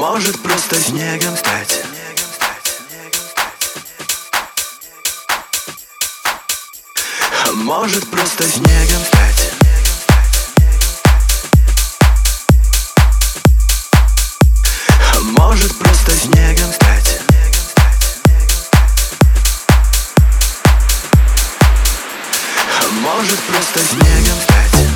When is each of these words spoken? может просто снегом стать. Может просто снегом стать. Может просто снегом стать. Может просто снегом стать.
может 0.00 0.40
просто 0.40 0.76
снегом 0.76 1.36
стать. 1.36 1.82
Может 7.52 8.10
просто 8.10 8.48
снегом 8.48 9.04
стать. 9.04 9.52
Может 15.20 15.76
просто 15.76 16.12
снегом 16.16 16.72
стать. 16.72 17.20
Может 23.02 23.38
просто 23.40 23.80
снегом 23.80 24.40
стать. 24.40 24.89